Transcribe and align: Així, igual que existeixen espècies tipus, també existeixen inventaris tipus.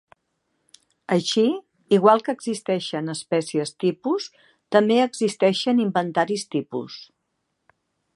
Així, 1.15 1.43
igual 1.97 2.23
que 2.27 2.33
existeixen 2.37 3.13
espècies 3.15 3.73
tipus, 3.85 4.25
també 4.77 4.97
existeixen 5.03 5.83
inventaris 5.85 6.47
tipus. 6.57 6.97